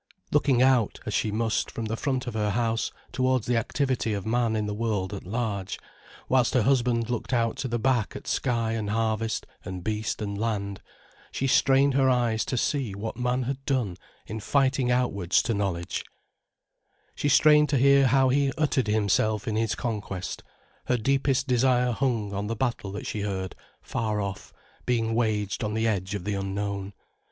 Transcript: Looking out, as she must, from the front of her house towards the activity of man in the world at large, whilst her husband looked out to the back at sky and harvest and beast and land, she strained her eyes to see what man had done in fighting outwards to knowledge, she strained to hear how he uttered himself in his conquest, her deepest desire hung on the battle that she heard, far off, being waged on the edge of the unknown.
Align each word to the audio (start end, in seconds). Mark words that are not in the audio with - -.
Looking 0.31 0.63
out, 0.63 0.99
as 1.05 1.13
she 1.13 1.29
must, 1.31 1.69
from 1.69 1.85
the 1.85 1.95
front 1.95 2.25
of 2.25 2.33
her 2.33 2.49
house 2.49 2.91
towards 3.11 3.45
the 3.45 3.55
activity 3.55 4.13
of 4.15 4.25
man 4.25 4.55
in 4.55 4.65
the 4.65 4.73
world 4.73 5.13
at 5.13 5.25
large, 5.27 5.77
whilst 6.27 6.55
her 6.55 6.63
husband 6.63 7.11
looked 7.11 7.31
out 7.33 7.55
to 7.57 7.67
the 7.67 7.77
back 7.77 8.15
at 8.15 8.25
sky 8.25 8.71
and 8.71 8.89
harvest 8.89 9.45
and 9.63 9.83
beast 9.83 10.19
and 10.19 10.39
land, 10.39 10.81
she 11.31 11.45
strained 11.45 11.93
her 11.93 12.09
eyes 12.09 12.43
to 12.45 12.57
see 12.57 12.95
what 12.95 13.15
man 13.15 13.43
had 13.43 13.63
done 13.63 13.95
in 14.25 14.39
fighting 14.39 14.89
outwards 14.89 15.39
to 15.43 15.53
knowledge, 15.53 16.03
she 17.13 17.29
strained 17.29 17.69
to 17.69 17.77
hear 17.77 18.07
how 18.07 18.29
he 18.29 18.51
uttered 18.57 18.87
himself 18.87 19.47
in 19.47 19.55
his 19.55 19.75
conquest, 19.75 20.41
her 20.85 20.97
deepest 20.97 21.45
desire 21.47 21.91
hung 21.91 22.33
on 22.33 22.47
the 22.47 22.55
battle 22.55 22.91
that 22.91 23.05
she 23.05 23.21
heard, 23.21 23.53
far 23.83 24.19
off, 24.19 24.51
being 24.87 25.13
waged 25.13 25.63
on 25.63 25.75
the 25.75 25.87
edge 25.87 26.15
of 26.15 26.23
the 26.23 26.33
unknown. 26.33 26.91